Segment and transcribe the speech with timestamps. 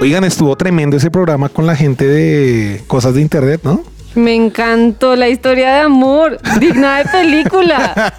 [0.00, 3.84] Oigan, estuvo tremendo ese programa con la gente de cosas de internet, ¿no?
[4.14, 8.14] Me encantó la historia de amor, digna de película.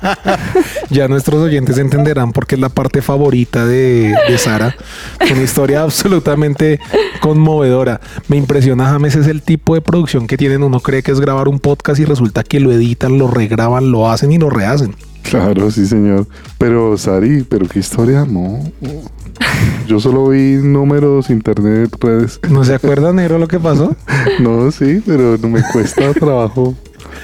[0.91, 4.75] ya nuestros oyentes entenderán por qué es la parte favorita de, de Sara.
[5.31, 6.79] Una historia absolutamente
[7.19, 7.99] conmovedora.
[8.27, 10.61] Me impresiona, James, es el tipo de producción que tienen.
[10.61, 14.07] Uno cree que es grabar un podcast y resulta que lo editan, lo regraban, lo
[14.09, 14.95] hacen y lo rehacen.
[15.23, 16.27] Claro, sí, señor.
[16.57, 18.59] Pero, Sari, pero qué historia, no.
[19.87, 22.39] Yo solo vi números, internet, redes.
[22.49, 23.95] ¿No se acuerda, Nero, lo que pasó?
[24.39, 26.75] no, sí, pero no me cuesta trabajo.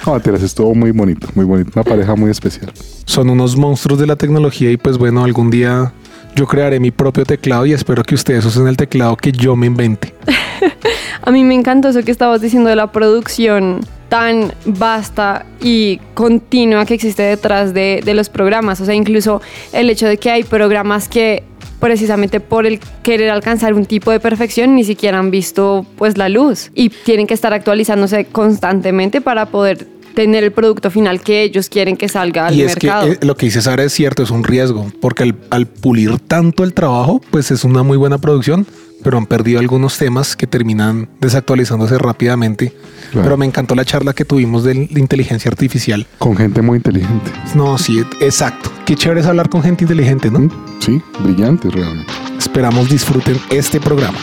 [0.06, 1.72] No, es estuvo muy bonito, muy bonito.
[1.74, 2.72] Una pareja muy especial.
[3.04, 5.92] Son unos monstruos de la tecnología y pues bueno, algún día
[6.34, 9.66] yo crearé mi propio teclado y espero que ustedes usen el teclado que yo me
[9.66, 10.14] invente.
[11.22, 16.86] A mí me encantó eso que estabas diciendo de la producción tan vasta y continua
[16.86, 18.80] que existe detrás de, de, los programas.
[18.80, 21.42] O sea, incluso el hecho de que hay programas que
[21.80, 26.28] precisamente por el querer alcanzar un tipo de perfección ni siquiera han visto pues la
[26.28, 26.70] luz.
[26.74, 31.96] Y tienen que estar actualizándose constantemente para poder tener el producto final que ellos quieren
[31.96, 34.42] que salga al y es Que, eh, lo que dice Sara es cierto, es un
[34.42, 38.66] riesgo, porque al, pulir tanto el trabajo, pues es una muy buena producción,
[39.02, 42.72] pero han perdido algunos temas que terminan desactualizándose rápidamente.
[43.12, 46.06] Pero me encantó la charla que tuvimos de la inteligencia artificial.
[46.18, 47.30] Con gente muy inteligente.
[47.54, 48.70] No, sí, exacto.
[48.84, 50.40] Qué chévere es hablar con gente inteligente, ¿no?
[50.40, 52.12] Mm, sí, brillante realmente.
[52.38, 54.18] Esperamos disfruten este programa.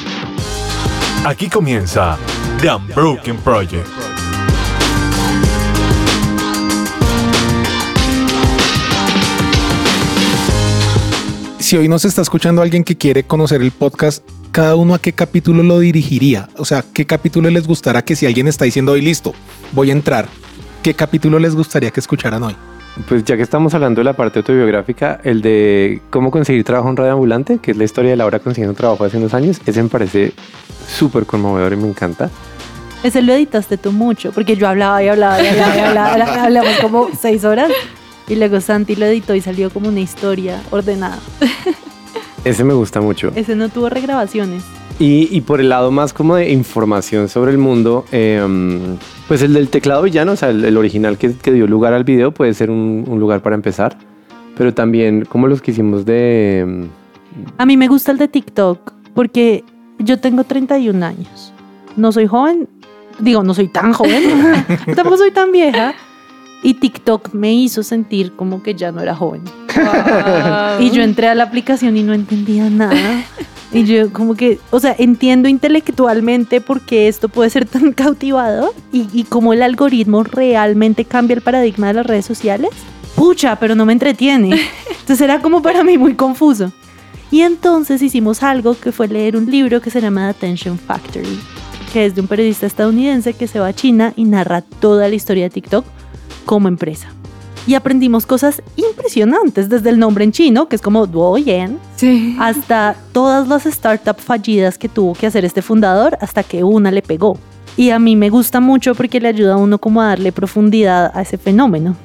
[1.26, 2.18] Aquí comienza
[2.62, 3.88] The Unbroken Project.
[11.66, 14.24] si hoy nos está escuchando alguien que quiere conocer el podcast,
[14.56, 16.48] cada uno a qué capítulo lo dirigiría.
[16.56, 19.34] O sea, qué capítulo les gustará que si alguien está diciendo hoy listo,
[19.74, 20.30] voy a entrar,
[20.82, 22.56] ¿qué capítulo les gustaría que escucharan hoy?
[23.10, 26.96] Pues ya que estamos hablando de la parte autobiográfica, el de cómo conseguir trabajo en
[26.96, 29.90] radio ambulante, que es la historia de Laura consiguiendo trabajo hace unos años, ese me
[29.90, 30.32] parece
[30.88, 32.30] súper conmovedor y me encanta.
[33.04, 36.78] Ese lo editaste tú mucho, porque yo hablaba y hablaba y hablaba y hablaba, hablamos
[36.80, 37.70] como seis horas.
[38.30, 41.20] Y luego Santi lo editó y salió como una historia ordenada.
[42.46, 43.32] Ese me gusta mucho.
[43.36, 44.64] Ese no tuvo regrabaciones.
[44.98, 48.98] Y, por el lado más como de información sobre el mundo, em,
[49.28, 52.54] pues el del teclado villano, o sea, el, original que, dio lugar al video puede
[52.54, 53.98] ser un, lugar para empezar.
[54.58, 56.60] Pero también como los que hicimos de...
[56.60, 56.88] Em,
[57.58, 59.66] A mí me gusta el de TikTok porque
[60.00, 61.52] yo tengo 31 años.
[61.98, 62.70] No soy joven,
[63.20, 64.24] digo, no soy tan joven,
[64.96, 65.94] tampoco soy tan vieja,
[66.64, 69.42] y TikTok me hizo sentir como que ya no era joven.
[70.80, 73.24] Y yo entré a la aplicación y no entendía nada.
[73.72, 78.74] Y yo como que, o sea, entiendo intelectualmente por qué esto puede ser tan cautivador
[78.92, 82.70] y, y cómo el algoritmo realmente cambia el paradigma de las redes sociales.
[83.16, 84.60] Pucha, pero no me entretiene.
[84.90, 86.72] Entonces era como para mí muy confuso.
[87.32, 91.40] Y entonces hicimos algo que fue leer un libro que se llama Attention Factory,
[91.92, 95.16] que es de un periodista estadounidense que se va a China y narra toda la
[95.16, 95.86] historia de TikTok
[96.46, 97.10] como empresa.
[97.68, 102.36] Y aprendimos cosas impresionantes, desde el nombre en chino, que es como Duoyen, sí.
[102.40, 107.02] hasta todas las startups fallidas que tuvo que hacer este fundador hasta que una le
[107.02, 107.40] pegó.
[107.78, 111.12] Y a mí me gusta mucho porque le ayuda a uno como a darle profundidad
[111.14, 111.96] a ese fenómeno.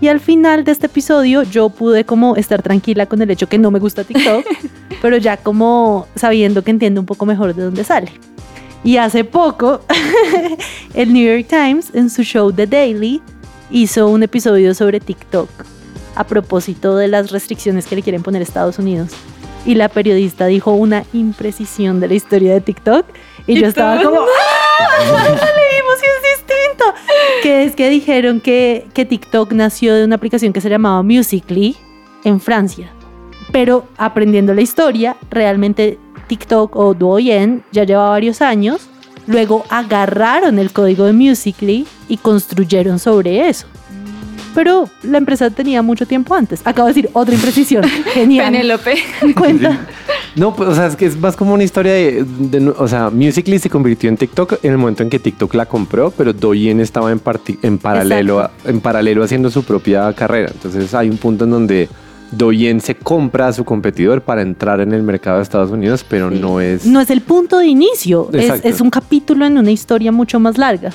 [0.00, 3.58] Y al final de este episodio yo pude como estar tranquila con el hecho que
[3.58, 4.46] no me gusta TikTok,
[5.02, 8.12] pero ya como sabiendo que entiendo un poco mejor de dónde sale.
[8.82, 9.82] Y hace poco,
[10.94, 13.20] el New York Times en su show The Daily
[13.70, 15.48] hizo un episodio sobre TikTok
[16.14, 19.10] a propósito de las restricciones que le quieren poner a Estados Unidos.
[19.64, 23.06] Y la periodista dijo una imprecisión de la historia de TikTok.
[23.46, 24.26] Y, yo estaba como, ¡Ah!
[25.00, 26.84] leímos y es distinto.
[27.42, 31.76] Que es que dijeron que, que TikTok nació de una aplicación que se llamaba Musically
[32.24, 32.90] en Francia.
[33.52, 38.89] Pero aprendiendo la historia, realmente TikTok o Douyin ya lleva varios años
[39.26, 43.66] Luego agarraron el código de Musically y construyeron sobre eso.
[44.54, 46.60] Pero la empresa tenía mucho tiempo antes.
[46.64, 47.84] Acabo de decir otra imprecisión.
[48.14, 48.52] Genial.
[48.52, 48.96] Penélope.
[49.36, 49.86] Cuenta.
[50.36, 53.58] No, pues, o sea, es que es más como una historia de, o sea, Musically
[53.58, 57.10] se convirtió en TikTok en el momento en que TikTok la compró, pero Douyin estaba
[57.10, 57.20] en,
[57.62, 60.50] en paralelo, en paralelo haciendo su propia carrera.
[60.52, 61.88] Entonces hay un punto en donde
[62.32, 66.30] Doyen se compra a su competidor para entrar en el mercado de Estados Unidos, pero
[66.30, 66.86] no es...
[66.86, 70.56] No es el punto de inicio, es, es, un capítulo en una historia mucho más
[70.56, 70.90] larga.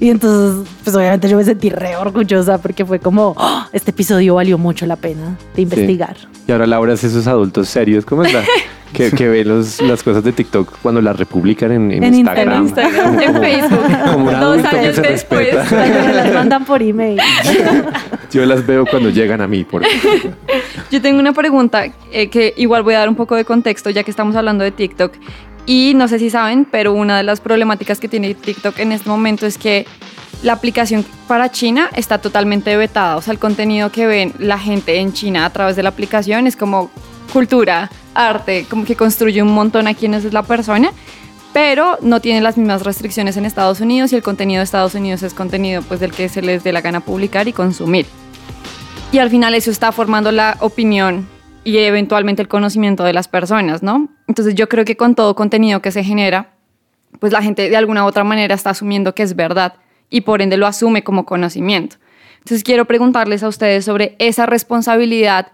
[0.00, 4.36] Y entonces, pues obviamente yo me sentí re orgullosa porque fue como, oh, este episodio
[4.36, 6.16] valió mucho la pena de investigar.
[6.46, 8.44] Y ahora Laura es esos adultos serios, ¿cómo está?
[8.92, 12.66] que, que ve los, las cosas de TikTok cuando las republican en, en, Instagram.
[12.66, 13.86] En, Facebook.
[14.12, 15.64] Como un adulto que se respeta.
[16.12, 17.20] las mandan por email.
[18.30, 19.64] Yo las veo cuando llegan a mí.
[19.64, 19.82] Por...
[20.90, 24.02] Yo tengo una pregunta eh, que igual voy a dar un poco de contexto ya
[24.02, 25.14] que estamos hablando de TikTok
[25.66, 29.08] Y no sé si saben, pero una de las problemáticas que tiene TikTok en este
[29.08, 29.86] momento es que
[30.42, 33.16] la aplicación para China está totalmente vetada.
[33.16, 36.46] O sea, el contenido que ven la gente en China a través de la aplicación
[36.46, 36.90] es como
[37.28, 40.92] cultura, arte, como que construye un montón a quién es la persona,
[41.52, 45.22] pero no tiene las mismas restricciones en Estados Unidos y el contenido de Estados Unidos
[45.22, 48.06] es contenido pues del que se les dé la gana publicar y consumir.
[49.12, 51.26] Y al final eso está formando la opinión
[51.64, 54.08] y eventualmente el conocimiento de las personas, ¿no?
[54.26, 56.54] Entonces yo creo que con todo contenido que se genera,
[57.18, 59.74] pues la gente de alguna u otra manera está asumiendo que es verdad
[60.10, 61.96] y por ende lo asume como conocimiento.
[62.38, 65.52] Entonces quiero preguntarles a ustedes sobre esa responsabilidad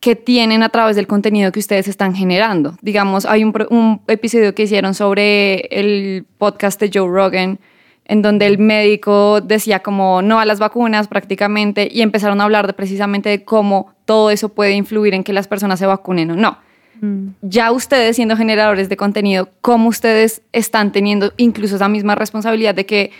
[0.00, 2.76] que tienen a través del contenido que ustedes están generando.
[2.82, 7.58] Digamos, hay un, un, episodio que hicieron sobre el podcast de Joe Rogan,
[8.04, 12.66] en donde el médico decía como no a las vacunas prácticamente y empezaron a hablar
[12.66, 16.36] de precisamente de cómo todo eso puede influir en que las personas se vacunen o
[16.36, 16.58] no.
[17.00, 17.28] Mm.
[17.42, 22.86] Ya ustedes siendo generadores de contenido, ¿cómo ustedes están teniendo incluso esa misma responsabilidad de
[22.86, 23.10] que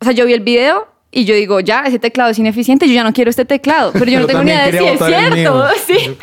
[0.00, 2.94] o sea, yo vi el video y yo digo, ya, ese teclado es ineficiente, yo
[2.94, 5.64] ya no quiero este teclado, pero yo no tengo ni idea de si es cierto.
[5.86, 6.16] ¿sí?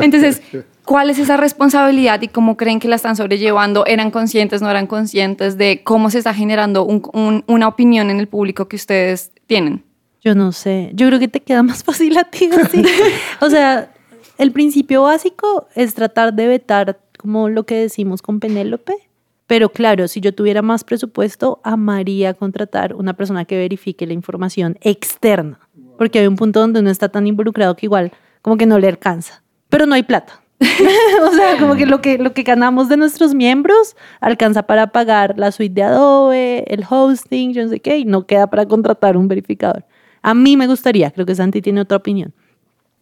[0.00, 0.40] Entonces,
[0.84, 3.84] ¿cuál es esa responsabilidad y cómo creen que la están sobrellevando?
[3.86, 8.18] ¿Eran conscientes, no eran conscientes de cómo se está generando un, un, una opinión en
[8.18, 9.84] el público que ustedes tienen?
[10.22, 12.82] Yo no sé, yo creo que te queda más fácil a ti así.
[13.40, 13.92] o sea,
[14.38, 18.94] el principio básico es tratar de vetar como lo que decimos con Penélope,
[19.50, 24.78] pero claro, si yo tuviera más presupuesto, amaría contratar una persona que verifique la información
[24.80, 25.58] externa,
[25.98, 28.12] porque hay un punto donde uno está tan involucrado que igual
[28.42, 30.40] como que no le alcanza, pero no hay plata.
[30.60, 35.34] o sea, como que lo, que lo que ganamos de nuestros miembros alcanza para pagar
[35.36, 39.16] la suite de Adobe, el hosting, yo no sé qué, y no queda para contratar
[39.16, 39.84] un verificador.
[40.22, 42.32] A mí me gustaría, creo que Santi tiene otra opinión.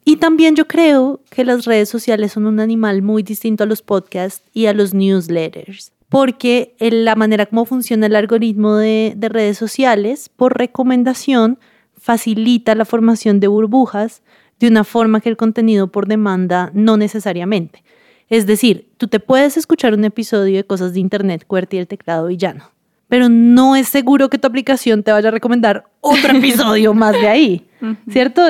[0.07, 3.83] Y también yo creo que las redes sociales son un animal muy distinto a los
[3.83, 9.59] podcasts y a los newsletters porque la manera como funciona el algoritmo de, de redes
[9.59, 11.59] sociales, por recomendación,
[11.97, 14.23] facilita la formación de burbujas
[14.59, 17.83] de una forma que el contenido por demanda no necesariamente.
[18.29, 22.31] Es decir, tú te puedes escuchar un episodio de cosas de internet, QWERTY el teclado
[22.31, 22.71] y ya no.
[23.09, 27.27] Pero no es seguro que tu aplicación te vaya a recomendar otro episodio más de
[27.27, 27.69] ahí,
[28.11, 28.43] ¿cierto?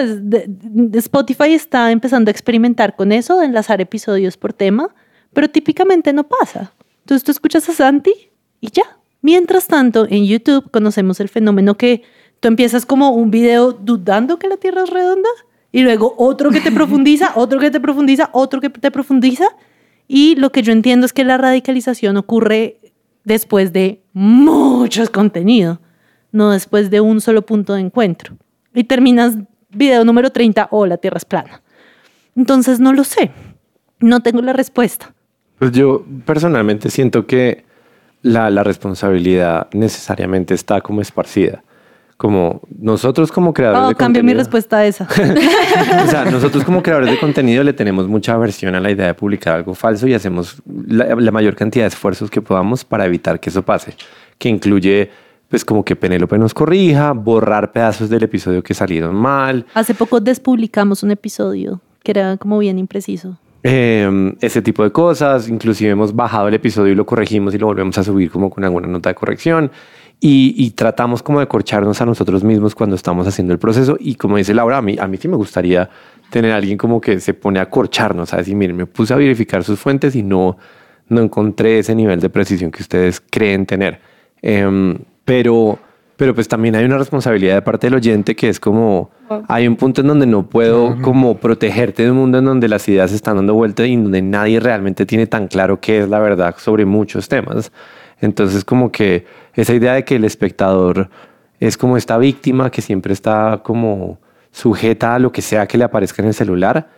[0.94, 4.94] Spotify está empezando a experimentar con eso, de enlazar episodios por tema,
[5.32, 6.72] pero típicamente no pasa.
[7.08, 8.12] Entonces tú escuchas a Santi
[8.60, 8.98] y ya.
[9.22, 12.02] Mientras tanto, en YouTube conocemos el fenómeno que
[12.38, 15.30] tú empiezas como un video dudando que la Tierra es redonda
[15.72, 19.46] y luego otro que te profundiza, otro que te profundiza, otro que te profundiza.
[20.06, 22.78] Y lo que yo entiendo es que la radicalización ocurre
[23.24, 25.78] después de muchos contenidos,
[26.30, 28.36] no después de un solo punto de encuentro.
[28.74, 29.34] Y terminas
[29.70, 31.62] video número 30, o la Tierra es plana.
[32.36, 33.30] Entonces no lo sé,
[33.98, 35.14] no tengo la respuesta.
[35.58, 37.64] Pues yo personalmente siento que
[38.22, 41.62] la, la, responsabilidad necesariamente está como esparcida.
[42.16, 45.04] Como nosotros como creadores oh, de cambio mi respuesta a esa.
[46.04, 49.14] o sea, nosotros como creadores de contenido le tenemos mucha aversión a la idea de
[49.14, 53.38] publicar algo falso y hacemos la, la mayor cantidad de esfuerzos que podamos para evitar
[53.38, 53.94] que eso pase.
[54.36, 55.10] Que incluye
[55.48, 59.64] pues como que Penélope nos corrija, borrar pedazos del episodio que salieron mal.
[59.74, 63.38] Hace poco despublicamos un episodio que era como bien impreciso.
[63.62, 65.48] Eh, ese tipo de cosas.
[65.48, 68.64] Inclusive hemos bajado el episodio y lo corregimos y lo volvemos a subir como con
[68.64, 69.70] alguna nota de corrección.
[70.20, 73.96] Y, tratamos como de corcharnos a nosotros mismos cuando estamos haciendo el proceso.
[74.00, 75.88] Y como dice Laura, a mí, a mí sí me gustaría
[76.30, 79.62] tener alguien como que se pone a corcharnos, a decir, miren, me puse a verificar
[79.62, 80.58] sus fuentes y no,
[81.08, 84.00] no encontré ese nivel de precisión que ustedes creen tener.
[84.42, 85.78] Eh, pero
[86.18, 89.12] pero pues también hay una responsabilidad de parte del oyente que es como
[89.46, 92.88] hay un punto en donde no puedo como protegerte de un mundo en donde las
[92.88, 96.56] ideas están dando vuelta y donde nadie realmente tiene tan claro qué es la verdad
[96.58, 97.70] sobre muchos temas.
[98.20, 101.08] Entonces como que esa idea de que el espectador
[101.60, 104.18] es como esta víctima que siempre está como
[104.50, 106.88] sujeta a lo que sea que le aparezca en el celular,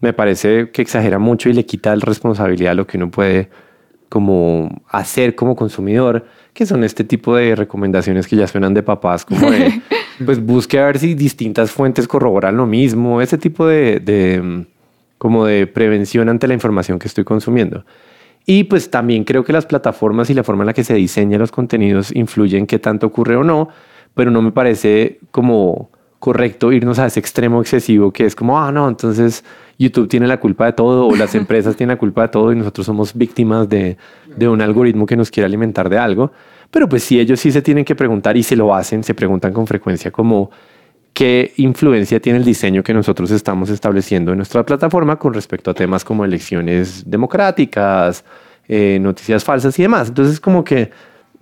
[0.00, 3.48] me parece que exagera mucho y le quita la responsabilidad a lo que uno puede
[4.08, 9.26] como hacer como consumidor que son este tipo de recomendaciones que ya suenan de papás,
[9.26, 9.82] como de,
[10.24, 14.64] pues busque a ver si distintas fuentes corroboran lo mismo, ese tipo de, de,
[15.18, 17.84] como de prevención ante la información que estoy consumiendo.
[18.46, 21.40] Y pues también creo que las plataformas y la forma en la que se diseñan
[21.40, 23.68] los contenidos influyen qué tanto ocurre o no,
[24.14, 25.90] pero no me parece como
[26.26, 29.44] correcto irnos a ese extremo excesivo que es como, ah, no, entonces
[29.78, 32.56] YouTube tiene la culpa de todo o las empresas tienen la culpa de todo y
[32.56, 33.96] nosotros somos víctimas de,
[34.36, 36.32] de un algoritmo que nos quiere alimentar de algo.
[36.72, 39.52] Pero pues si ellos sí se tienen que preguntar y se lo hacen, se preguntan
[39.52, 40.50] con frecuencia como
[41.12, 45.74] qué influencia tiene el diseño que nosotros estamos estableciendo en nuestra plataforma con respecto a
[45.74, 48.24] temas como elecciones democráticas,
[48.66, 50.08] eh, noticias falsas y demás.
[50.08, 50.90] Entonces como que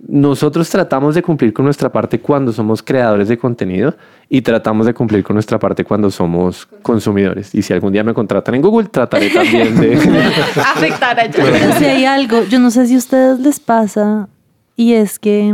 [0.07, 3.95] nosotros tratamos de cumplir con nuestra parte cuando somos creadores de contenido
[4.29, 7.53] y tratamos de cumplir con nuestra parte cuando somos consumidores.
[7.55, 9.95] Y si algún día me contratan en Google, trataré también de...
[10.75, 14.27] Afectar a Pero si hay algo, yo no sé si a ustedes les pasa,
[14.75, 15.53] y es que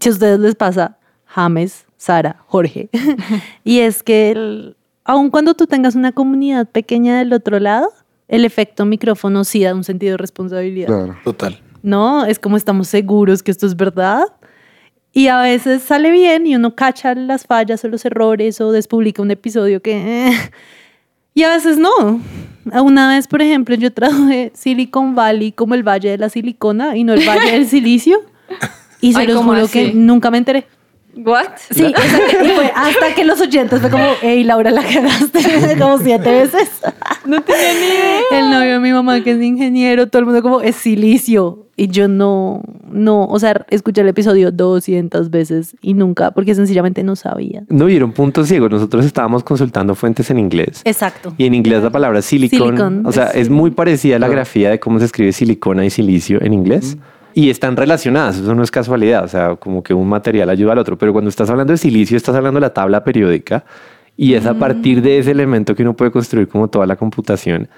[0.00, 0.96] si a ustedes les pasa,
[1.26, 2.88] James, Sara, Jorge,
[3.64, 7.88] y es que el- aun cuando tú tengas una comunidad pequeña del otro lado,
[8.28, 10.86] el efecto micrófono sí da un sentido de responsabilidad.
[10.88, 11.16] Claro.
[11.24, 11.58] Total.
[11.82, 12.24] ¿No?
[12.26, 14.24] Es como estamos seguros que esto es verdad.
[15.12, 19.20] Y a veces sale bien y uno cacha las fallas o los errores o despublica
[19.22, 20.28] un episodio que...
[20.28, 20.50] eh,
[21.34, 22.20] y a veces no.
[22.82, 27.04] Una vez, por ejemplo, yo traje Silicon Valley como el Valle de la Silicona y
[27.04, 28.18] no el Valle del Silicio.
[29.04, 29.72] Y se Ay, los ¿cómo juro así?
[29.88, 30.64] que nunca me enteré.
[31.16, 31.46] ¿What?
[31.70, 32.44] Sí, exacto.
[32.44, 36.70] Y fue hasta que los oyentes fue como, hey, Laura, la cagaste como siete veces.
[37.24, 38.20] No tenía ni idea.
[38.40, 41.68] El novio de mi mamá, que es ingeniero, todo el mundo como, es silicio.
[41.76, 47.04] Y yo no, no, o sea, escuché el episodio 200 veces y nunca, porque sencillamente
[47.04, 47.62] no sabía.
[47.68, 48.68] No vieron punto ciego.
[48.68, 50.82] Nosotros estábamos consultando fuentes en inglés.
[50.84, 51.32] Exacto.
[51.38, 54.28] Y en inglés la palabra silicon, Silicon, o sea, es- es muy parecida a la
[54.28, 56.96] grafía de cómo se escribe silicona y silicio en inglés.
[57.34, 60.78] Y están relacionadas, eso no es casualidad, o sea, como que un material ayuda al
[60.78, 60.98] otro.
[60.98, 63.64] Pero cuando estás hablando de silicio, estás hablando de la tabla periódica
[64.16, 67.68] y es a partir de ese elemento que uno puede construir como toda la computación.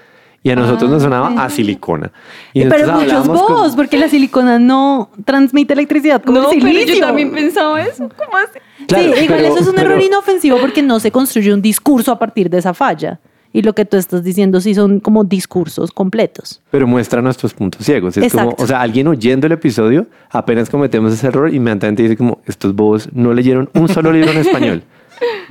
[0.43, 2.11] Y a nosotros nos sonaba a silicona.
[2.53, 6.51] Y Eh, pero muchos hablábamos con- vos, porque la silicona no transmite electricidad como No,
[6.51, 6.95] el pero silicio.
[6.95, 8.07] yo también pensaba eso.
[8.15, 8.59] ¿Cómo así?
[8.87, 11.63] Claro, sí, igual pero- eso es un pero- error inofensivo porque no se construye un
[11.63, 13.19] discurso a partir de esa falla.
[13.55, 16.61] Y lo que tú estás diciendo sí son como discursos completos.
[16.71, 18.17] pero muestra nuestros puntos ciegos.
[18.17, 18.63] Es como, Exacto.
[18.63, 23.07] o sea, alguien oyendo el episodio, apenas cometemos ese error, inmediatamente dice como, estos bobos
[23.13, 24.83] no leyeron un solo libro en español.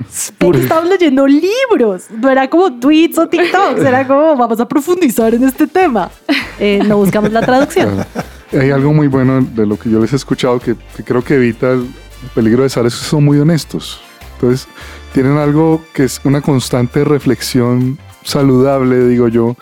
[0.07, 4.67] Es puro- Estamos leyendo libros, no era como tweets o TikToks, era como vamos a
[4.67, 6.11] profundizar en este tema.
[6.59, 8.05] Eh, no buscamos la traducción.
[8.51, 11.33] Hay algo muy bueno de lo que yo les he escuchado que, que creo que
[11.33, 11.87] evita el
[12.35, 13.99] peligro de es que son muy honestos.
[14.35, 14.67] Entonces,
[15.13, 19.55] tienen algo que es una constante reflexión saludable, digo yo,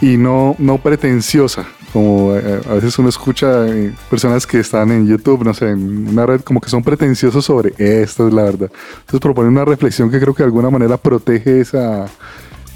[0.00, 1.66] y no, no pretenciosa.
[1.92, 6.08] Como eh, a veces uno escucha eh, personas que están en YouTube, no sé, en
[6.08, 8.70] una red, como que son pretenciosos sobre esto, es la verdad.
[9.00, 12.06] Entonces proponen una reflexión que creo que de alguna manera protege esa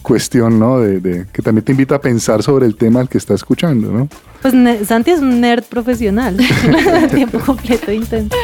[0.03, 0.81] cuestión, ¿no?
[0.81, 3.91] De, de- que también te invita a pensar sobre el tema al que está escuchando,
[3.91, 4.09] ¿no?
[4.43, 4.55] Pues
[4.87, 6.37] Santi es un nerd profesional,
[7.15, 8.37] tiempo completo intenso.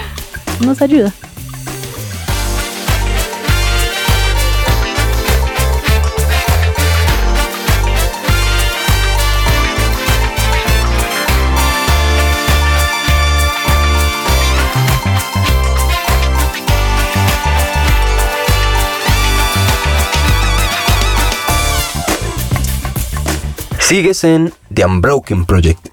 [0.65, 1.13] Nos ayuda.
[23.93, 25.89] Sigues en The Unbroken Project.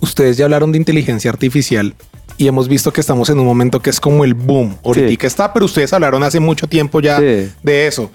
[0.00, 1.94] Ustedes ya hablaron de inteligencia artificial
[2.36, 4.74] y hemos visto que estamos en un momento que es como el boom.
[4.84, 7.52] Ahorita está, pero ustedes hablaron hace mucho tiempo ya Sí.
[7.62, 8.10] de eso.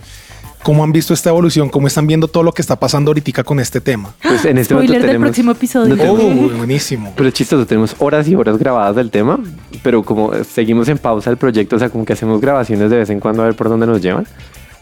[0.62, 1.70] ¿Cómo han visto esta evolución?
[1.70, 4.14] ¿Cómo están viendo todo lo que está pasando ahorita con este tema?
[4.24, 5.96] Pues en este momento Spoiler del tenemos- próximo episodio.
[5.96, 7.14] no Oh, tenemos- buenísimo.
[7.16, 9.40] Pero es chistoso, tenemos horas y horas grabadas del tema,
[9.82, 13.10] pero como seguimos en pausa el proyecto, o sea, como que hacemos grabaciones de vez
[13.10, 14.28] en cuando a ver por dónde nos llevan.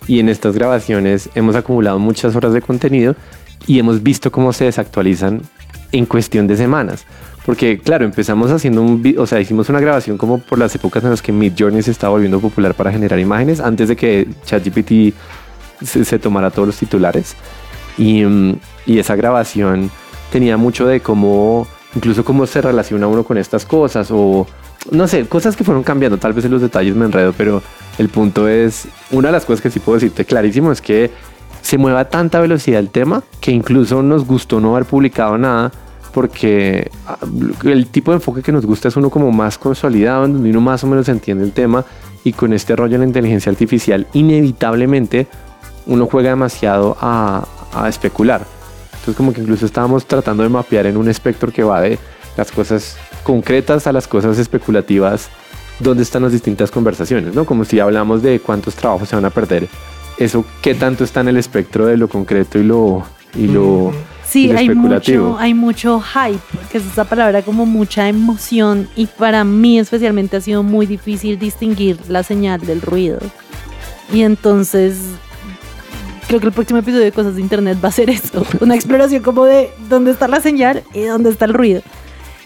[0.08, 3.16] Y en estas grabaciones hemos acumulado muchas horas de contenido
[3.68, 5.42] y hemos visto cómo se desactualizan
[5.92, 7.06] en cuestión de semanas.
[7.46, 11.12] Porque, claro, empezamos haciendo un o sea, hicimos una grabación como por las épocas en
[11.12, 15.16] las que Midjourney se estaba volviendo popular para generar imágenes, antes de que ChatGPT
[15.84, 17.36] se, se tomara todos los titulares.
[17.98, 19.90] Y, mm, y esa grabación
[20.32, 24.46] tenía mucho de cómo, incluso cómo se relaciona uno con estas cosas o,
[24.92, 26.18] no sé, cosas que fueron cambiando.
[26.18, 27.62] Tal vez en los detalles me enredo, pero
[27.98, 31.12] el punto es, una de las cosas que sí puedo decirte clarísimo es que
[31.62, 35.72] se mueve a tanta velocidad el tema que incluso nos gustó no haber publicado nada
[36.14, 37.18] porque ah,
[37.64, 40.62] el tipo de enfoque que nos gusta es uno como más consolidado, en donde uno
[40.62, 41.86] más o menos entiende el tema
[42.24, 45.28] y con este rollo de la inteligencia artificial inevitablemente
[45.86, 48.42] uno juega demasiado a, a especular.
[48.94, 52.00] Entonces como que incluso estábamos tratando de mapear en un espectro que va de
[52.36, 55.30] las cosas concretas a las cosas especulativas,
[55.80, 57.46] dónde están las distintas conversaciones, ¿no?
[57.46, 59.68] Como si hablamos de cuántos trabajos se van a perder.
[60.18, 63.04] Eso, ¿qué tanto está en el espectro de lo concreto y lo,
[63.36, 65.28] y lo, y Sí, lo hay especulativo?
[65.30, 66.40] mucho, hay mucho hype,
[66.72, 71.40] que es esa palabra como mucha emoción y para mí especialmente ha sido muy difícil
[71.40, 73.20] distinguir la señal del ruido.
[74.12, 74.98] Y entonces
[76.28, 79.24] creo que el próximo episodio de Cosas de Internet va a ser eso, una exploración
[79.24, 81.82] como de dónde está la señal y dónde está el ruido.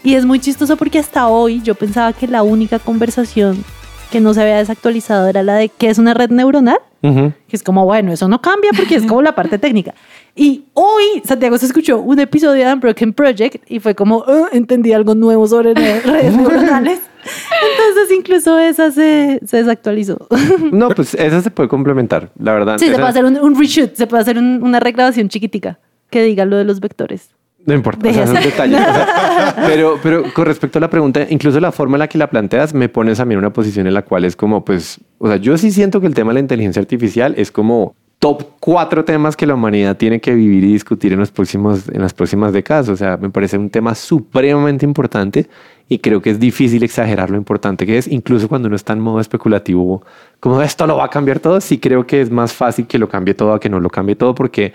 [0.04, 3.64] Y es muy chistoso porque hasta hoy yo pensaba que la única conversación
[4.12, 7.32] que no se había desactualizado era la de qué es una red neuronal, Ujú.
[7.48, 9.94] que es como, bueno, eso no cambia porque es como la parte técnica.
[10.36, 14.92] Y hoy Santiago se escuchó un episodio de Unbroken Project y fue como, "Ah, entendí
[14.92, 17.00] algo nuevo sobre redes neuronales.
[17.24, 20.26] Entonces incluso esa se, se desactualizó.
[20.72, 22.78] No, pues esa se puede complementar, la verdad.
[22.78, 25.78] Sí, se Esa- puede hacer un, un reshoot, se puede hacer un- una regrabación chiquitica
[26.10, 27.30] que diga lo de los vectores.
[27.64, 28.76] No importa, o sea, es un detalle.
[29.66, 32.74] pero, pero con respecto a la pregunta, incluso la forma en la que la planteas
[32.74, 35.36] me pones a mí en una posición en la cual es como, pues, o sea,
[35.36, 39.36] yo sí siento que el tema de la inteligencia artificial es como top cuatro temas
[39.36, 42.88] que la humanidad tiene que vivir y discutir en, los próximos, en las próximas décadas.
[42.88, 45.48] O sea, me parece un tema supremamente importante
[45.88, 49.00] y creo que es difícil exagerar lo importante que es, incluso cuando uno está en
[49.00, 50.04] modo especulativo,
[50.38, 53.08] como esto lo va a cambiar todo, sí creo que es más fácil que lo
[53.08, 54.72] cambie todo a que no lo cambie todo porque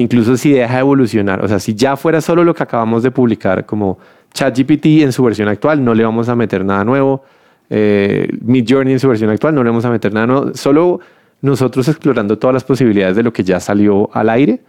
[0.00, 3.10] incluso si deja de evolucionar, o sea, si ya fuera solo lo que acabamos de
[3.10, 3.98] publicar como
[4.32, 7.22] ChatGPT en su versión actual, no le vamos a meter nada nuevo,
[7.68, 11.00] eh, Midjourney en su versión actual, no le vamos a meter nada nuevo, solo
[11.42, 14.60] nosotros explorando todas las posibilidades de lo que ya salió al aire,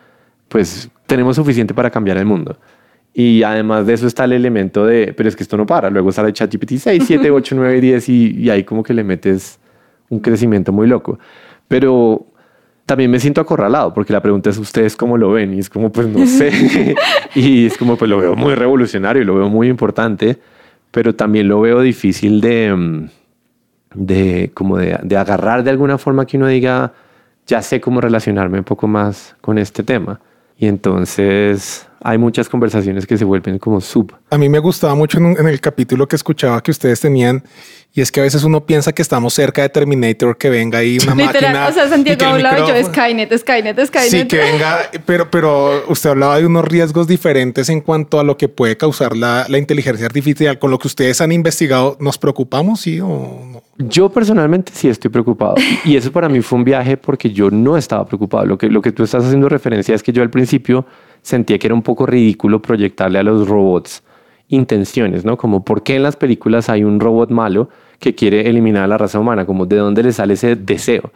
[0.47, 2.57] pues tenemos suficiente para cambiar el mundo.
[3.13, 6.11] Y además de eso está el elemento de, pero es que esto no para, luego
[6.11, 9.59] sale ChatGPT 6, 7, 8, 9, 10 y, y ahí como que le metes
[10.09, 11.19] un crecimiento muy loco.
[11.67, 12.25] Pero
[12.85, 15.91] también me siento acorralado porque la pregunta es ustedes cómo lo ven y es como
[15.91, 16.95] pues no sé.
[17.35, 20.39] Y es como pues lo veo muy revolucionario y lo veo muy importante
[20.91, 23.09] pero también lo veo difícil de mm,
[23.93, 26.93] de como de, de agarrar de alguna forma que uno diga
[27.47, 30.19] ya sé cómo relacionarme un poco más con este tema
[30.57, 35.17] y entonces hay muchas conversaciones que se vuelven como sub A mí me gustaba mucho
[35.19, 37.43] en, un- en el capítulo que escuchaba que ustedes tenían,
[37.93, 40.97] y es que a veces uno piensa que estamos cerca de Terminator, que venga ahí
[41.03, 41.31] una máquina.
[41.33, 44.09] Literal, o sea, Santiago hablaba y yo, Skynet, Skynet, Skynet.
[44.09, 48.37] Sí, que venga, pero, pero usted hablaba de unos riesgos diferentes en cuanto a lo
[48.37, 50.57] que puede causar la, la inteligencia artificial.
[50.57, 53.61] Con lo que ustedes han investigado, ¿nos preocupamos, sí o no?
[53.77, 57.77] Yo personalmente sí estoy preocupado y eso para mí fue un viaje porque yo no
[57.77, 58.45] estaba preocupado.
[58.45, 60.85] Lo que, lo que tú estás haciendo referencia es que yo al principio
[61.21, 64.03] sentía que era un poco ridículo proyectarle a los robots
[64.47, 65.37] intenciones, ¿no?
[65.37, 68.97] Como por qué en las películas hay un robot malo que quiere eliminar a la
[68.97, 71.11] raza humana, como de dónde le sale ese deseo.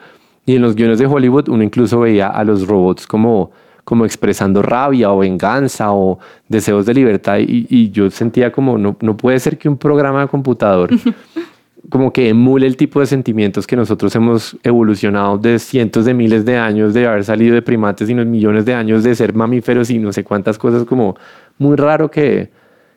[0.45, 3.51] Y en los guiones de Hollywood uno incluso veía a los robots como,
[3.83, 8.95] como expresando rabia o venganza o deseos de libertad y, y yo sentía como no,
[9.01, 10.91] no puede ser que un programa de computador
[11.95, 16.43] como que emule el tipo de sentimientos que nosotros hemos evolucionado de cientos de miles
[16.43, 19.89] de años de haber salido de primates y unos millones de años de ser mamíferos
[19.89, 21.15] y no sé cuántas cosas como
[21.58, 22.49] muy raro que,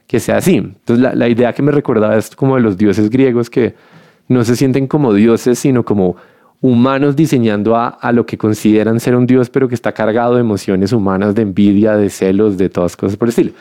[0.08, 0.56] que sea así.
[0.56, 3.76] Entonces la, la idea que me recordaba es como de los dioses griegos que
[4.26, 6.16] no se sienten como dioses, sino como
[6.60, 10.40] humanos diseñando a, a lo que consideran ser un dios, pero que está cargado de
[10.40, 13.52] emociones humanas, de envidia, de celos, de todas cosas por el estilo.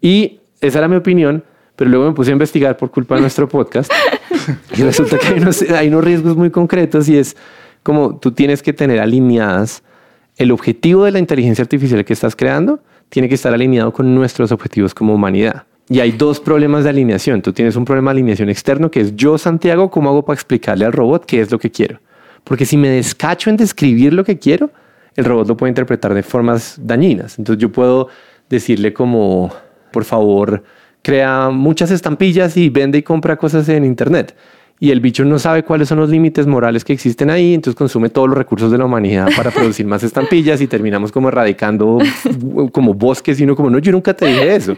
[0.00, 1.42] Y esa era mi opinión,
[1.74, 3.90] pero luego me puse a investigar por culpa de nuestro podcast
[4.76, 5.28] y resulta que
[5.74, 7.36] hay unos, riesgos muy concretos y es
[7.82, 9.82] como tú tienes que tener alineadas
[10.36, 14.52] el objetivo de la inteligencia artificial que estás creando tiene que estar alineado con nuestros
[14.52, 15.64] objetivos como humanidad.
[15.88, 17.42] Y hay dos problemas de alineación.
[17.42, 20.84] Tú tienes un problema de alineación externo que es yo, Santiago, ¿cómo hago para explicarle
[20.84, 21.98] al robot qué es lo que quiero?
[22.44, 24.70] Porque si me descacho en describir lo que quiero,
[25.16, 27.38] el robot lo puede interpretar de formas dañinas.
[27.38, 28.08] Entonces yo puedo
[28.48, 29.52] decirle como,
[29.92, 30.62] por favor,
[31.02, 34.34] crea muchas estampillas y vende y compra cosas en Internet.
[34.82, 38.08] Y el bicho no sabe cuáles son los límites morales que existen ahí, entonces consume
[38.08, 41.98] todos los recursos de la humanidad para producir más estampillas y terminamos como erradicando
[42.72, 44.74] como bosques y uno como, no, yo nunca te dije eso.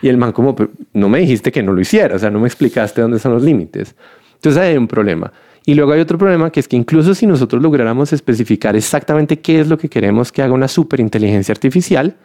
[0.00, 2.40] Y el man como, "Pero no me dijiste que no lo hiciera, o sea, no
[2.40, 3.94] me explicaste dónde son los límites.
[4.36, 5.30] Entonces hay un problema.
[5.66, 9.60] Y luego hay otro problema que es que incluso si nosotros lográramos especificar exactamente qué
[9.60, 12.16] es lo que queremos que haga una superinteligencia artificial,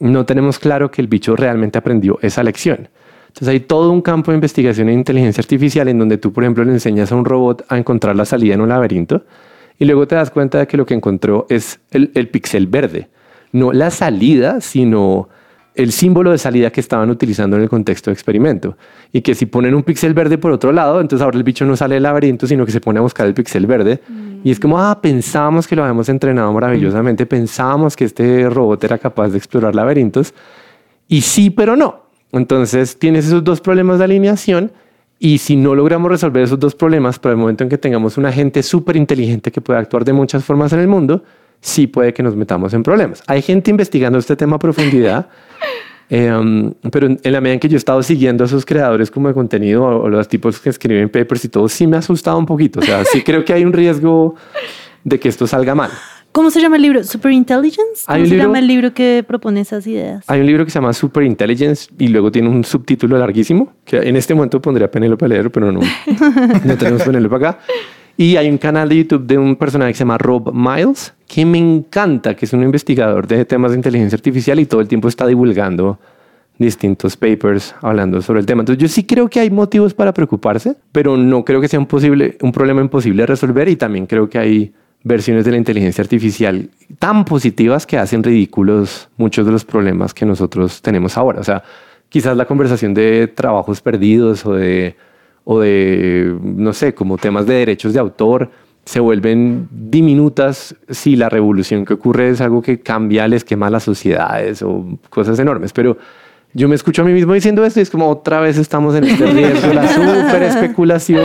[0.00, 2.88] no tenemos claro que el bicho realmente aprendió esa lección.
[3.28, 6.64] Entonces hay todo un campo de investigación en inteligencia artificial en donde tú, por ejemplo,
[6.64, 9.22] le enseñas a un robot a encontrar la salida en un laberinto
[9.78, 13.08] y luego te das cuenta de que lo que encontró es el, el píxel verde.
[13.52, 15.28] No la salida, sino
[15.74, 18.76] el símbolo de salida que estaban utilizando en el contexto de experimento.
[19.12, 21.76] Y que si ponen un píxel verde por otro lado, entonces ahora el bicho no
[21.76, 24.00] sale del laberinto, sino que se pone a buscar el píxel verde.
[24.42, 28.98] Y es como, ah, pensábamos que lo habíamos entrenado maravillosamente, pensábamos que este robot era
[28.98, 30.34] capaz de explorar laberintos.
[31.08, 32.04] Y sí, pero no.
[32.32, 34.72] Entonces tienes esos dos problemas de alineación
[35.18, 38.32] y si no logramos resolver esos dos problemas, para el momento en que tengamos una
[38.32, 41.22] gente súper inteligente que puede actuar de muchas formas en el mundo,
[41.60, 43.22] sí puede que nos metamos en problemas.
[43.26, 45.28] Hay gente investigando este tema a profundidad,
[46.10, 48.66] eh, um, pero en en la medida en que yo he estado siguiendo a esos
[48.66, 51.96] creadores como de contenido o, o los tipos que escriben papers y todo, sí me
[51.96, 52.80] ha asustado un poquito.
[52.80, 54.34] O sea, sí creo que hay un riesgo
[55.04, 55.90] de que esto salga mal.
[56.32, 57.02] ¿Cómo se llama el libro?
[57.02, 58.04] ¿Superintelligence?
[58.06, 60.24] ¿Cómo se libro- llama el libro que propone esas ideas?
[60.28, 63.96] Hay un libro que se llama Super Intelligence y luego tiene un subtítulo larguísimo que
[63.96, 65.80] en este momento pondría Penélope a leer, pero no,
[66.64, 67.58] no tenemos Penélope acá.
[68.20, 71.46] Y hay un canal de YouTube de un personaje que se llama Rob Miles, que
[71.46, 75.08] me encanta, que es un investigador de temas de inteligencia artificial y todo el tiempo
[75.08, 75.98] está divulgando
[76.58, 78.60] distintos papers hablando sobre el tema.
[78.60, 81.86] Entonces yo sí creo que hay motivos para preocuparse, pero no creo que sea un,
[81.86, 86.02] posible, un problema imposible de resolver y también creo que hay versiones de la inteligencia
[86.02, 91.40] artificial tan positivas que hacen ridículos muchos de los problemas que nosotros tenemos ahora.
[91.40, 91.62] O sea,
[92.10, 94.94] quizás la conversación de trabajos perdidos o de,
[95.44, 98.50] o de no sé, como temas de derechos de autor
[98.84, 103.72] se vuelven diminutas si la revolución que ocurre es algo que cambia el esquema de
[103.72, 105.72] las sociedades o cosas enormes.
[105.72, 105.96] Pero
[106.54, 109.04] yo me escucho a mí mismo diciendo esto y es como otra vez estamos en
[109.04, 111.22] este riesgo, la super especulación.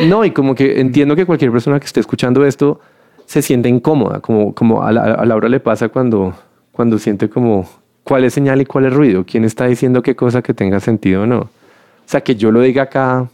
[0.00, 2.80] y- no, y como que entiendo que cualquier persona que esté escuchando esto
[3.24, 6.34] se siente incómoda, como, como a, la, a Laura le pasa cuando,
[6.72, 7.66] cuando siente como
[8.04, 11.22] cuál es señal y cuál es ruido, quién está diciendo qué cosa que tenga sentido
[11.22, 11.48] o no.
[12.12, 13.26] O sea, que yo lo diga acá,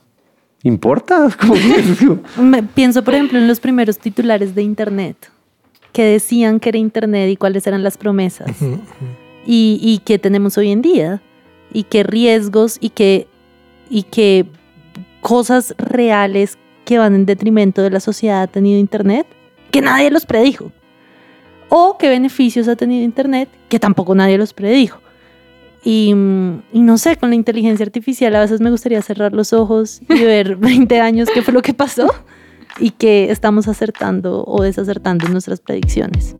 [0.63, 1.29] ¿importa?
[2.41, 5.17] Me- pienso, por ejemplo, en los primeros titulares de Internet,
[5.93, 8.49] que decían que era Internet y cuáles eran las promesas,
[9.45, 11.21] y, y qué tenemos hoy en día,
[11.73, 13.27] y qué riesgos y qué,
[13.91, 14.47] y qué
[15.23, 19.27] cosas reales que van en detrimento de la sociedad ha tenido Internet,
[19.73, 20.71] que nadie los predijo.
[21.69, 25.01] O qué beneficios ha tenido Internet, que tampoco nadie los predijo.
[25.85, 30.01] Y, y no sé, con la inteligencia artificial a veces me gustaría cerrar los ojos
[30.09, 32.13] y ver 20 años qué fue lo que pasó
[32.79, 36.37] y que estamos acertando o desacertando en nuestras predicciones.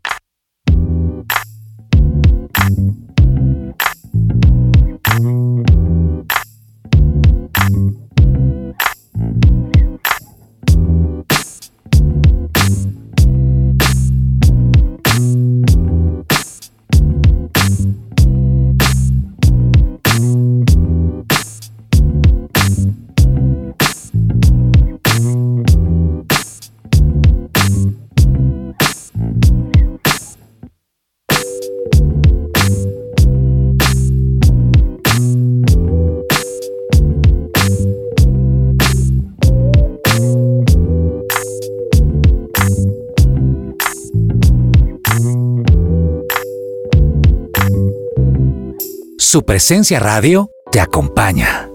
[49.31, 51.69] Su presencia radio te acompaña.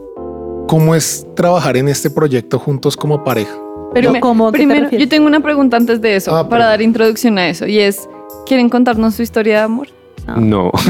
[0.68, 3.54] ¿Cómo es trabajar en este proyecto juntos como pareja?
[3.94, 4.48] Pero ¿cómo?
[4.48, 6.82] ¿A qué te Primero, yo tengo una pregunta antes de eso, Ah, para pero- dar
[6.82, 8.10] introducción a eso, y es,
[8.48, 9.88] ¿quieren contarnos su historia de amor?
[10.36, 10.72] no.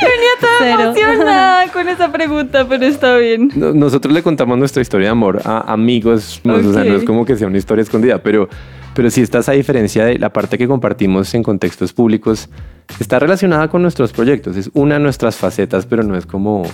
[0.00, 0.80] Yo venía toda Cero.
[0.94, 3.50] emocionada con esa pregunta, pero está bien.
[3.56, 6.88] No- Nosotros le contamos nuestra historia de amor a amigos, no, o sea, Ok.
[6.88, 8.48] no es como que sea una historia escondida, pero,
[8.94, 12.48] pero sí está esa diferencia de la parte que compartimos en contextos públicos,
[13.00, 16.64] está relacionada con nuestros proyectos, es una de nuestras facetas, pero no es como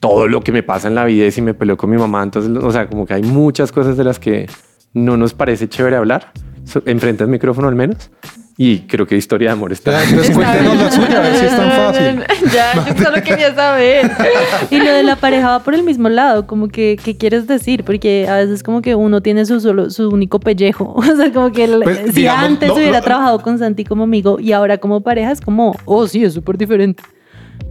[0.00, 2.22] todo lo que me pasa en la vida y si me peleo con mi mamá,
[2.22, 4.48] entonces, o sea, como que hay muchas cosas de las que
[4.92, 6.32] no nos parece chévere hablar,
[6.86, 8.10] enfrente al micrófono al menos,
[8.58, 9.92] y creo que historia de amor está...
[10.02, 12.24] Ya, Entonces cuéntenos la suya, a ver si es tan fácil.
[12.54, 14.10] Ya, yo solo quería saber.
[14.70, 17.84] Y lo de la pareja va por el mismo lado, como que, ¿qué quieres decir?
[17.84, 20.94] Porque a veces como que uno tiene su solo, su único pellejo.
[20.96, 23.04] O sea, como que el- Pues, si digamos, antes no, hubiera no.
[23.04, 26.56] trabajado con Santi como amigo y ahora como pareja es como, oh sí, es súper
[26.56, 27.02] diferente.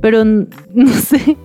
[0.01, 1.35] Pero no sé,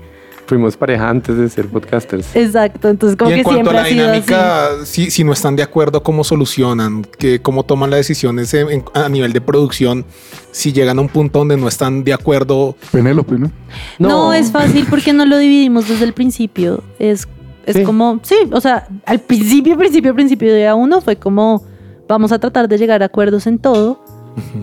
[0.51, 2.35] Fuimos pareja antes de ser podcasters.
[2.35, 2.89] exacto.
[2.89, 4.21] Entonces como y en que cuanto a la ha sido así.
[4.21, 7.07] dinámica, si, si no están de acuerdo, ¿cómo solucionan?
[7.19, 10.05] ¿Qué, ¿Cómo toman las decisiones en- en- a nivel de producción?
[10.51, 13.53] Si llegan a un punto donde no están de acuerdo, Penélope, ¿no?
[14.01, 14.33] No.
[14.33, 16.83] es fácil porque no lo dividimos desde el principio.
[16.99, 17.29] Es,
[17.65, 17.85] es Sí.
[17.85, 21.63] como, sí, o sea, al principio, principio, principio de día uno fue como,
[22.09, 24.05] vamos a tratar de llegar a acuerdos en todo,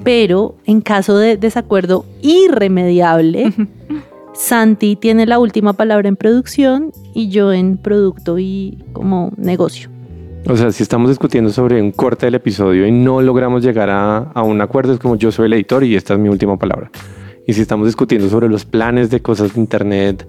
[0.03, 3.53] pero en caso de desacuerdo irremediable,
[4.37, 9.89] Santi tiene la última palabra en producción y yo en producto y como negocio.
[10.47, 14.17] O sea, si estamos discutiendo sobre un corte del episodio y no logramos llegar a,
[14.17, 16.91] a un acuerdo, es como yo soy el editor y esta es mi última palabra.
[17.49, 20.27] Y si estamos discutiendo sobre los planes de cosas de internet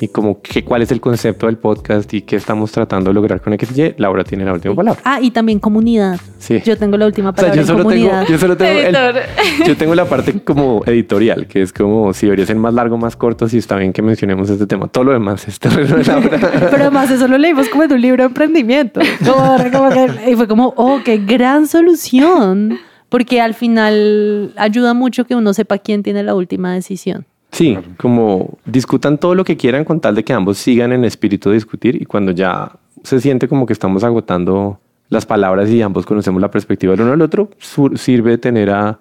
[0.00, 3.40] y como que, cuál es el concepto del podcast y qué estamos tratando de lograr
[3.40, 5.00] con XY, Laura tiene la última palabra.
[5.04, 6.18] Ah, y también comunidad.
[6.40, 6.60] Sí.
[6.64, 8.26] Yo tengo la última o sea, palabra yo en solo, tengo, comunidad.
[8.28, 9.14] yo solo tengo el- Editor.
[9.68, 13.14] yo tengo la parte como editorial, que es como si debería ser más largo, más
[13.14, 14.88] corto, si está bien que mencionemos este tema.
[14.88, 16.30] Todo lo demás es terreno de Laura.
[16.70, 19.00] Pero además eso lo leímos como en un libro de emprendimiento.
[19.24, 22.76] Como- como que- y fue como, oh, qué gran solución.
[23.08, 27.24] Porque al final ayuda mucho que uno sepa quién tiene la última decisión.
[27.52, 31.48] Sí, como discutan todo lo que quieran con tal de que ambos sigan en espíritu
[31.50, 32.72] de discutir y cuando ya
[33.04, 37.12] se siente como que estamos agotando las palabras y ambos conocemos la perspectiva del uno
[37.12, 37.50] del otro,
[37.94, 38.98] sirve tener a,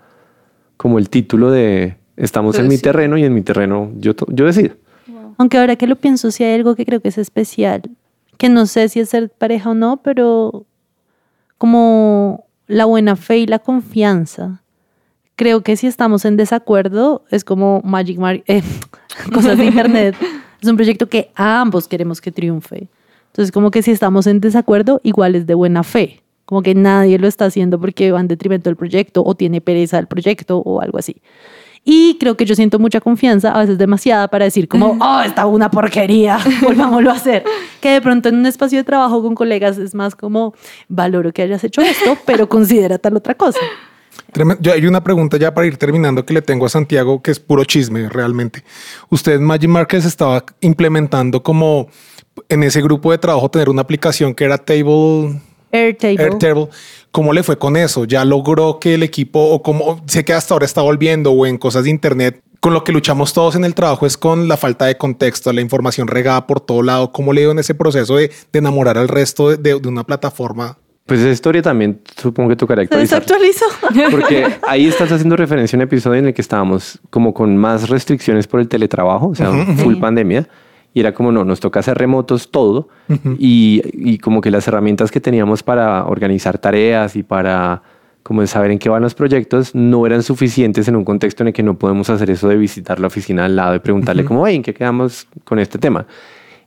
[0.78, 4.46] como el título de estamos en mi terreno y en mi terreno yo, to- yo
[4.46, 4.76] decido.
[5.38, 7.82] Aunque ahora que lo pienso, sí hay algo que creo que es especial,
[8.38, 10.66] que no sé si es ser pareja o no, pero
[11.58, 14.62] como la buena fe y la confianza.
[15.36, 18.62] Creo que si estamos en desacuerdo, es como Magic Mar eh,
[19.34, 20.16] cosas de internet.
[20.62, 22.88] Es un proyecto que ambos queremos que triunfe.
[23.28, 26.24] Entonces, como que si estamos en desacuerdo, igual es de buena fe.
[26.46, 29.98] Como que nadie lo está haciendo porque va en detrimento del proyecto o tiene pereza
[29.98, 31.22] del proyecto o algo así.
[31.88, 35.46] Y creo que yo siento mucha confianza, a veces demasiada, para decir como, oh, está
[35.46, 37.44] una porquería, volvámoslo a hacer.
[37.80, 40.56] Que de pronto en un espacio de trabajo con colegas es más como,
[40.90, 43.60] valoro que hayas hecho esto, pero considera tal otra cosa.
[44.60, 47.40] Yo hay una pregunta ya para ir terminando que le tengo a Santiago, que es
[47.40, 48.64] puro chisme realmente.
[49.10, 51.88] Usted en Magic Markets estaba implementando como
[52.50, 55.42] en ese grupo de trabajo tener una aplicación que era Table
[55.76, 56.24] Airtable.
[56.24, 56.68] Airtable.
[57.12, 58.06] ¿Cómo le fue con eso?
[58.06, 61.58] ¿Ya logró que el equipo o como sé que hasta ahora está volviendo o en
[61.58, 62.42] cosas de internet?
[62.60, 65.62] Con lo que luchamos todos en el trabajo es con la falta de contexto, la
[65.62, 67.12] información regada por todo lado.
[67.12, 70.04] ¿Cómo le dio en ese proceso de, de enamorar al resto de, de- de una
[70.04, 70.78] plataforma?
[71.06, 73.22] Pues esa historia también supongo que tocará Se actualizar.
[73.22, 73.66] desactualizó.
[74.12, 77.88] Porque ahí estás haciendo referencia a un episodio en el que estábamos como con más
[77.90, 80.48] restricciones por el teletrabajo, o sea, full pandemia.
[80.96, 82.88] Y era como, no, nos toca hacer remotos todo.
[83.38, 87.84] y, y como que las herramientas que teníamos para organizar tareas y para
[88.24, 91.54] como saber en qué van los proyectos no eran suficientes en un contexto en el
[91.54, 94.56] que no podemos hacer eso de visitar la oficina al lado y preguntarle como, hey,
[94.56, 96.08] ¿en qué quedamos con este tema?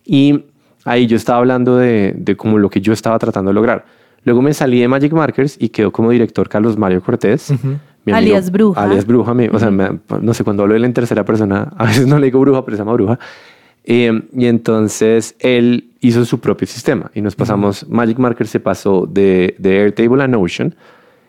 [0.05, 0.45] Y
[0.85, 3.87] ahí yo estaba hablando de, de como lo que yo estaba tratando de lograr.
[4.25, 7.51] Luego me salí de Magic Markers y quedó como director Carlos Mario Cortés.
[7.51, 8.83] mi amigo- Alias Bruja.
[8.85, 9.35] Alias Bruja.
[9.35, 12.07] me- o sea, me- no sé, cuando hablo de él en tercera persona, a veces
[12.07, 13.19] no le digo bruja, pero se llama Bruja.
[13.91, 19.07] Eh, y entonces él hizo su propio sistema y nos pasamos, Magic Markers se pasó
[19.07, 20.75] de, de Airtable a Notion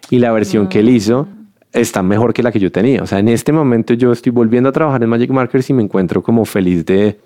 [0.10, 1.30] y la versión que él hizo
[1.72, 3.02] está mejor que la que yo tenía.
[3.02, 5.84] O sea, en este momento yo estoy volviendo a trabajar en Magic Markers y me
[5.84, 7.18] encuentro como feliz de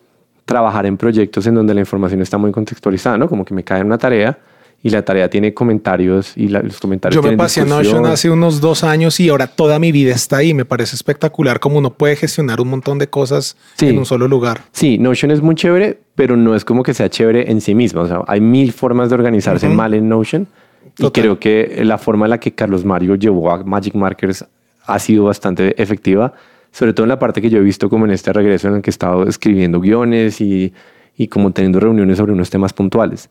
[0.46, 3.28] trabajar en proyectos en donde la información está muy contextualizada, ¿no?
[3.28, 4.38] Como que me cae una tarea
[4.86, 7.84] y la tarea tiene comentarios y la- los comentarios Yo me tienen pasé discusión.
[8.02, 10.54] Notion hace unos dos años y ahora toda mi vida está ahí.
[10.54, 13.88] Me parece espectacular como uno puede gestionar un montón de cosas Sí.
[13.88, 14.62] en un solo lugar.
[14.74, 18.02] Sí, Notion es muy chévere, pero no es como que sea chévere en sí misma.
[18.02, 20.48] O sea, hay mil formas de organizarse mal en Notion.
[20.86, 21.24] Y Total.
[21.24, 24.46] creo que la forma en la que Carlos Mario llevó a Magic Markers
[24.86, 26.34] ha sido bastante efectiva,
[26.74, 28.82] sobre todo en la parte que yo he visto como en este regreso en el
[28.82, 30.74] que he estado escribiendo guiones y,
[31.18, 33.30] y como teniendo reuniones sobre unos temas puntuales.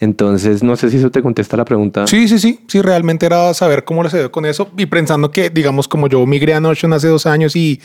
[0.00, 2.06] Entonces, no sé si eso te contesta la pregunta.
[2.06, 2.60] Sí, sí, sí.
[2.68, 6.08] Sí, realmente era saber cómo le se dio con eso y pensando que, digamos, como
[6.08, 7.80] yo migré a Notion hace dos años y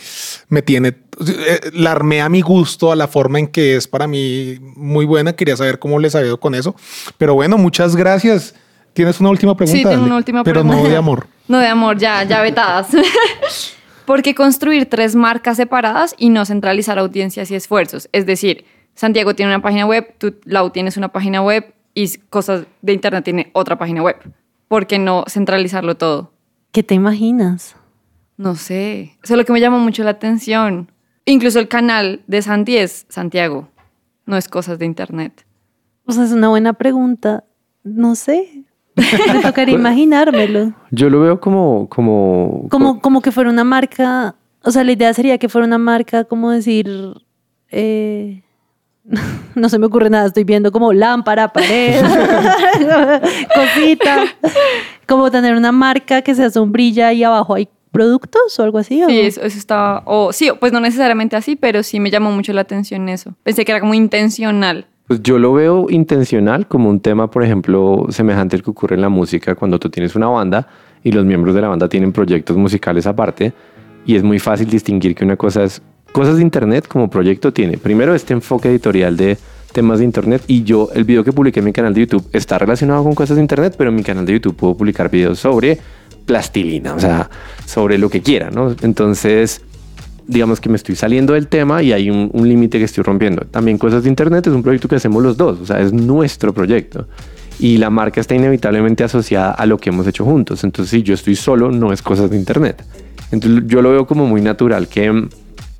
[0.48, 4.06] me tiene, eh, la armé a mi gusto, a la forma en que es para
[4.06, 5.34] mí muy buena.
[5.34, 6.76] Quería saber cómo les ha ido con eso.
[7.18, 8.54] Pero bueno, muchas gracias.
[8.94, 9.76] ¿Tienes una última pregunta?
[9.76, 10.04] Sí, tengo Ale?
[10.06, 10.84] una última Pero pregunta.
[10.84, 11.28] no de amor.
[11.48, 12.90] No de amor, ya, ya vetadas.
[14.06, 18.10] ¿Por qué construir tres marcas separadas y no centralizar audiencias y esfuerzos?
[18.12, 22.66] Es decir, Santiago tiene una página web, tú, Lau, tienes una página web y cosas
[22.82, 24.16] de internet tiene otra página web.
[24.68, 26.34] ¿Por qué no centralizarlo todo?
[26.72, 27.76] ¿Qué te imaginas?
[28.38, 29.18] No sé.
[29.24, 30.92] Eso es lo que me llama mucho la atención.
[31.26, 33.70] Incluso el canal de Santi es Santiago.
[34.26, 35.46] No es cosas de internet.
[36.06, 37.44] O sea, es una buena pregunta.
[37.84, 38.64] No sé.
[38.96, 40.74] Me tocaría imaginármelo.
[40.92, 41.88] Yo lo veo como...
[41.90, 44.36] como, Como, como que fuera una marca.
[44.64, 46.90] O sea, la idea sería que fuera una marca, como decir.
[47.70, 48.44] eh,
[49.56, 52.02] no se me ocurre nada, estoy viendo como lámpara, pared,
[53.56, 54.26] cosita.
[55.08, 59.04] Como tener una marca que sea sombrilla y abajo hay productos o algo así.
[59.04, 59.08] ¿o?
[59.08, 60.02] Sí, eso, eso.
[60.06, 63.34] O, sí, pues no necesariamente así, pero sí me llamó mucho la atención eso.
[63.44, 64.88] Pensé que era como intencional.
[65.08, 69.02] Pues yo lo veo intencional como un tema, por ejemplo, semejante al que ocurre en
[69.02, 70.68] la música cuando tú tienes una banda
[71.04, 73.54] y los miembros de la banda tienen proyectos musicales aparte
[74.06, 75.82] y es muy fácil distinguir que una cosa es
[76.14, 79.38] cosas de internet como proyecto tiene primero este enfoque editorial de
[79.74, 82.58] temas de internet y yo el video que publiqué en mi canal de YouTube está
[82.58, 85.80] relacionado con cosas de internet, pero en mi canal de YouTube puedo publicar videos sobre
[86.26, 87.30] plastilina, o sea,
[87.66, 88.74] sobre lo que quiera, ¿no?
[88.84, 89.62] Entonces,
[90.28, 93.46] digamos que me estoy saliendo del tema y hay un, un límite que estoy rompiendo.
[93.50, 96.54] También Cosas de Internet es un proyecto que hacemos los dos, o sea, es nuestro
[96.54, 97.08] proyecto.
[97.60, 100.64] Y la marca está inevitablemente asociada a lo que hemos hecho juntos.
[100.64, 102.84] Entonces, si yo estoy solo, no es Cosas de Internet.
[103.32, 105.28] Entonces, yo lo veo como muy natural que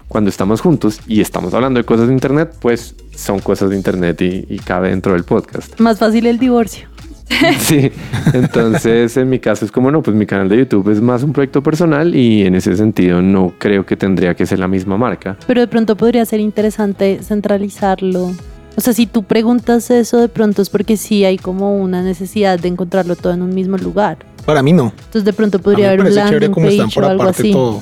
[0.08, 4.22] cuando estamos juntos y estamos hablando de cosas de Internet, pues son cosas de Internet
[4.22, 5.80] y, y cabe dentro del podcast.
[5.80, 6.88] Más fácil el divorcio.
[7.60, 7.92] Sí,
[8.34, 11.34] entonces en mi caso es como no, pues mi canal de YouTube es más un
[11.34, 15.38] proyecto personal y en ese sentido no creo que tendría que ser la misma marca.
[15.48, 18.32] Pero de pronto podría ser interesante centralizarlo
[18.76, 22.60] O sea, si tú preguntas eso de pronto es porque sí hay como una necesidad
[22.60, 24.18] de encontrarlo todo en un mismo lugar.
[24.46, 24.94] Para mí no.
[24.98, 27.08] Entonces de pronto A mí podría me haber un landing como están page por o
[27.08, 27.52] algo aparte así.
[27.52, 27.82] todo,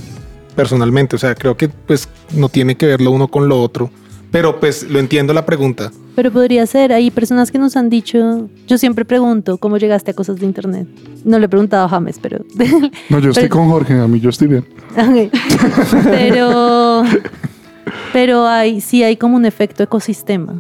[0.55, 1.15] personalmente.
[1.15, 3.89] O sea, creo que pues no tiene que ver lo uno con lo otro.
[4.31, 5.91] Pero pues lo entiendo la pregunta.
[6.15, 10.13] Pero podría ser, hay personas que nos han dicho, yo siempre pregunto, ¿cómo llegaste a
[10.13, 10.87] cosas de internet?
[11.25, 12.39] No le he preguntado a James, pero...
[13.09, 14.65] No, yo estoy Pero- con Jorge, a mí yo estoy bien.
[14.97, 15.31] Ok.
[16.03, 17.03] pero
[18.13, 20.59] pero hay sí hay como un efecto ecosistema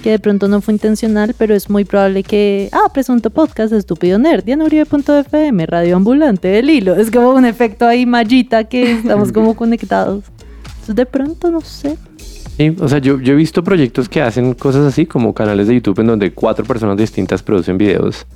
[0.00, 4.18] que de pronto no fue intencional, pero es muy probable que, ah, presunto podcast estúpido
[4.18, 6.96] nerd, dianuribe.fm, radio ambulante del hilo.
[6.96, 10.24] Es como un efecto ahí mallita que estamos como conectados.
[10.66, 11.96] Entonces de pronto, no sé.
[12.56, 15.74] Sí, o sea, yo, yo he visto proyectos que hacen cosas así, como canales de
[15.74, 18.26] YouTube en donde cuatro personas distintas producen videos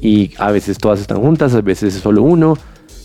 [0.00, 2.56] y a veces todas están juntas, a veces es solo uno.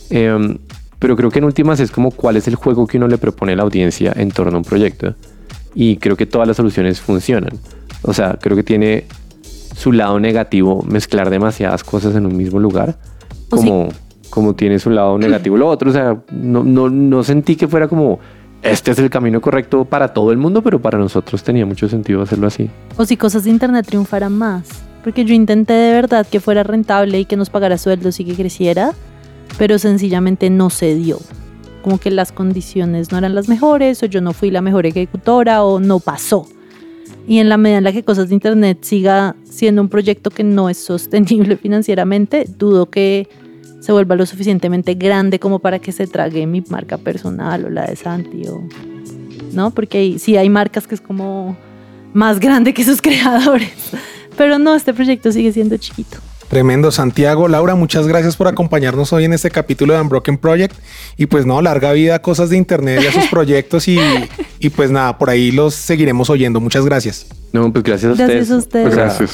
[0.09, 0.57] Em,
[0.99, 3.53] pero creo que en últimas es como cuál es el juego que uno le propone
[3.53, 5.15] a la audiencia en torno a un proyecto.
[5.73, 7.51] Y creo que todas las soluciones funcionan.
[8.05, 9.05] O sea, creo que tiene
[9.75, 12.97] su lado negativo mezclar demasiadas cosas en un mismo lugar,
[13.29, 13.47] sí.
[13.49, 13.89] como,
[14.29, 15.89] como tiene su lado negativo lo otro.
[15.89, 18.19] O sea, no, no, no sentí que fuera como
[18.65, 22.21] este es el camino correcto para todo el mundo, pero para nosotros tenía mucho sentido
[22.21, 22.69] hacerlo así.
[22.97, 24.67] O si cosas de internet triunfaran más.
[25.03, 28.33] Porque yo intenté de verdad que fuera rentable y que nos pagara sueldos y que
[28.33, 28.93] creciera,
[29.59, 31.19] pero sencillamente no se dio.
[31.83, 35.63] Como que las condiciones no eran las mejores, o yo no fui la mejor ejecutora,
[35.63, 36.47] o no pasó.
[37.27, 40.43] Y en la medida en la que cosas de internet siga siendo un proyecto que
[40.43, 43.27] no es sostenible financieramente, dudo que
[43.79, 47.85] se vuelva lo suficientemente grande como para que se trague mi marca personal o la
[47.85, 48.63] de Santi o
[49.53, 49.71] ¿no?
[49.71, 51.57] Porque sí hay marcas que es como
[52.13, 53.91] más grande que sus creadores.
[54.37, 56.17] Pero no, este proyecto sigue siendo chiquito.
[56.49, 57.47] Tremendo, Santiago.
[57.47, 60.75] Laura, muchas gracias por acompañarnos hoy en este capítulo de Unbroken Project.
[61.17, 63.87] Y pues no, larga vida cosas de internet y a sus proyectos.
[63.87, 63.99] Y,
[64.59, 66.59] y pues nada, por ahí los seguiremos oyendo.
[66.61, 67.25] Muchas gracias.
[67.51, 68.51] No, pues gracias a Gracias ustedes.
[68.51, 68.95] a ustedes.
[68.95, 69.31] Gracias.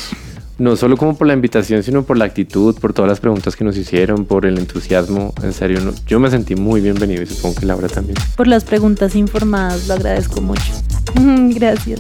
[0.58, 3.64] No solo como por la invitación, sino por la actitud, por todas las preguntas que
[3.64, 5.34] nos hicieron, por el entusiasmo.
[5.42, 8.16] En serio, no- yo me sentí muy bienvenido y supongo que Laura también.
[8.38, 10.72] Por las preguntas informadas, lo agradezco mucho.
[11.56, 12.00] Gracias.